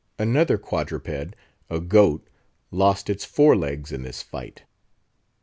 Another 0.17 0.57
quadruped, 0.57 1.35
a 1.69 1.79
goat, 1.79 2.27
lost 2.71 3.07
its 3.07 3.23
fore 3.23 3.55
legs 3.55 3.91
in 3.91 4.01
this 4.01 4.23
fight. 4.23 4.63